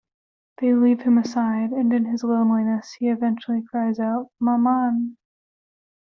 They 0.57 0.73
leave 0.73 1.01
him 1.01 1.19
aside, 1.19 1.69
and 1.69 1.93
in 1.93 2.05
his 2.05 2.23
loneliness, 2.23 2.91
he 2.93 3.09
eventually 3.09 3.61
cries 3.61 3.99
out 3.99 4.31
"Maman". 4.39 5.15